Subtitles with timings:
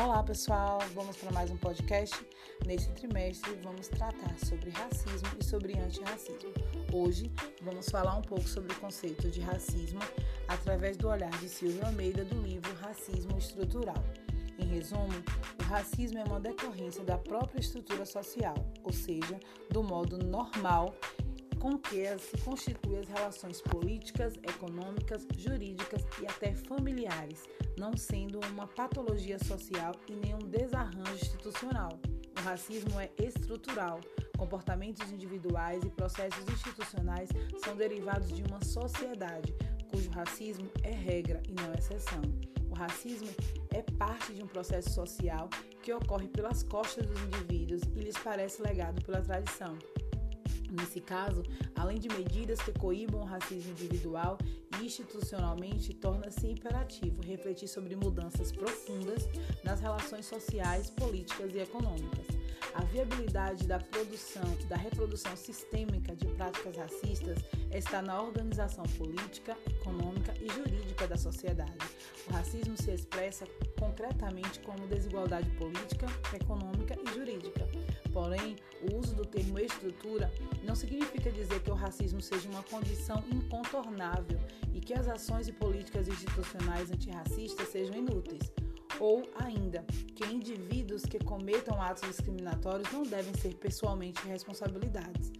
[0.00, 2.14] Olá pessoal, vamos para mais um podcast.
[2.64, 6.54] Nesse trimestre vamos tratar sobre racismo e sobre antirracismo.
[6.92, 7.32] Hoje
[7.62, 9.98] vamos falar um pouco sobre o conceito de racismo
[10.46, 14.04] através do olhar de Silvio Almeida do livro Racismo Estrutural.
[14.56, 15.08] Em resumo,
[15.58, 20.94] o racismo é uma decorrência da própria estrutura social, ou seja, do modo normal
[21.58, 27.42] com que se constituem as relações políticas, econômicas, jurídicas e até familiares,
[27.78, 31.98] não sendo uma patologia social e nenhum desarranjo institucional.
[32.38, 34.00] O racismo é estrutural.
[34.36, 37.28] Comportamentos individuais e processos institucionais
[37.64, 39.54] são derivados de uma sociedade,
[39.90, 42.22] cujo racismo é regra e não exceção.
[42.70, 43.28] O racismo
[43.70, 45.48] é parte de um processo social
[45.82, 49.76] que ocorre pelas costas dos indivíduos e lhes parece legado pela tradição.
[50.70, 51.42] Nesse caso,
[51.74, 54.38] além de medidas que coíbam o racismo individual
[54.78, 59.28] e institucionalmente, torna-se imperativo refletir sobre mudanças profundas
[59.64, 62.26] nas relações sociais, políticas e econômicas.
[62.74, 67.38] A viabilidade da produção, da reprodução sistêmica de práticas racistas
[67.72, 71.86] está na organização política, econômica e jurídica da sociedade.
[72.28, 73.46] O racismo se expressa
[73.78, 77.68] concretamente como desigualdade política, econômica e jurídica
[78.12, 80.28] Porém, o uso do termo estrutura
[80.64, 84.40] não significa dizer que o racismo seja uma condição incontornável
[84.74, 88.50] e que as ações e políticas institucionais antirracistas sejam inúteis.
[89.00, 95.32] Ou ainda, que indivíduos que cometam atos discriminatórios não devem ser pessoalmente responsabilidades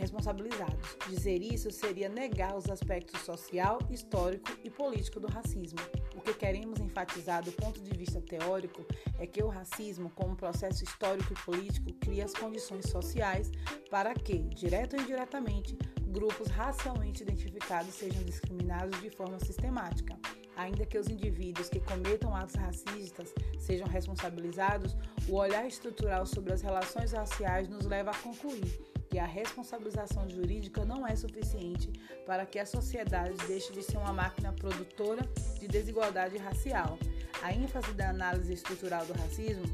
[0.00, 0.96] responsabilizados.
[1.08, 5.78] Dizer isso seria negar os aspectos social, histórico e político do racismo.
[6.16, 8.84] O que queremos enfatizar do ponto de vista teórico
[9.18, 13.50] é que o racismo, como processo histórico e político, cria as condições sociais
[13.90, 15.76] para que, direto ou indiretamente,
[16.06, 20.18] grupos racialmente identificados sejam discriminados de forma sistemática.
[20.60, 24.94] Ainda que os indivíduos que cometam atos racistas sejam responsabilizados,
[25.26, 28.78] o olhar estrutural sobre as relações raciais nos leva a concluir
[29.08, 31.90] que a responsabilização jurídica não é suficiente
[32.26, 35.22] para que a sociedade deixe de ser uma máquina produtora
[35.58, 36.98] de desigualdade racial.
[37.42, 39.64] A ênfase da análise estrutural do racismo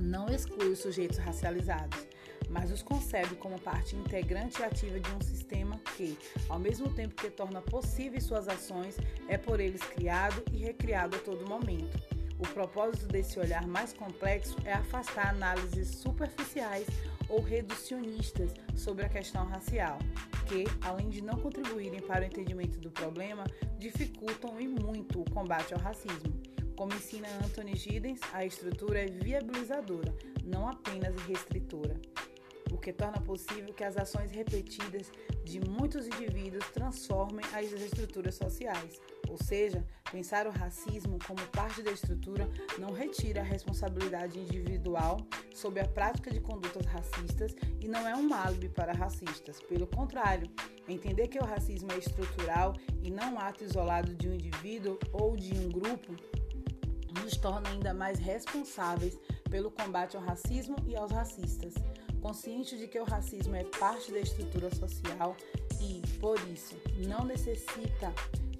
[0.00, 2.04] não exclui os sujeitos racializados,
[2.48, 6.18] mas os concebe como parte integrante e ativa de um sistema que,
[6.48, 8.96] ao mesmo tempo que torna possíveis suas ações,
[9.28, 11.98] é por eles criado e recriado a todo momento.
[12.38, 16.86] O propósito desse olhar mais complexo é afastar análises superficiais
[17.28, 19.98] ou reducionistas sobre a questão racial,
[20.46, 23.44] que, além de não contribuírem para o entendimento do problema,
[23.78, 26.34] dificultam e muito o combate ao racismo.
[26.76, 31.93] Como ensina Anthony Giddens, a estrutura é viabilizadora, não apenas restritora
[32.84, 35.10] que torna possível que as ações repetidas
[35.42, 39.00] de muitos indivíduos transformem as estruturas sociais.
[39.30, 42.46] Ou seja, pensar o racismo como parte da estrutura
[42.78, 45.16] não retira a responsabilidade individual
[45.54, 49.62] sobre a prática de condutas racistas e não é um álibi para racistas.
[49.62, 50.46] Pelo contrário,
[50.86, 55.34] entender que o racismo é estrutural e não um ato isolado de um indivíduo ou
[55.36, 56.14] de um grupo
[57.22, 59.18] nos torna ainda mais responsáveis
[59.48, 61.72] pelo combate ao racismo e aos racistas
[62.24, 65.36] consciente de que o racismo é parte da estrutura social
[65.78, 66.74] e, por isso,
[67.06, 68.10] não necessita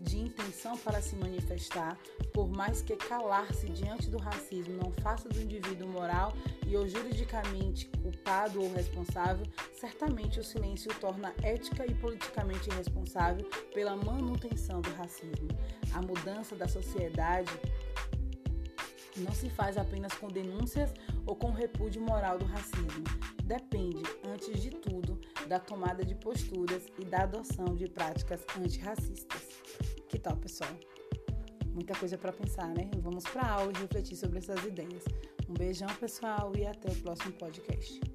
[0.00, 1.98] de intenção para se manifestar,
[2.34, 6.34] por mais que calar-se diante do racismo não faça do indivíduo moral
[6.66, 13.48] e ou juridicamente culpado ou responsável, certamente o silêncio o torna ética e politicamente responsável
[13.72, 15.48] pela manutenção do racismo.
[15.94, 17.50] A mudança da sociedade
[19.16, 20.92] não se faz apenas com denúncias
[21.26, 23.04] ou com repúdio moral do racismo.
[23.44, 29.42] Depende, antes de tudo, da tomada de posturas e da adoção de práticas antirracistas.
[30.08, 30.70] Que tal, pessoal?
[31.72, 32.90] Muita coisa para pensar, né?
[32.98, 35.04] Vamos para aula e refletir sobre essas ideias.
[35.48, 38.13] Um beijão, pessoal, e até o próximo podcast.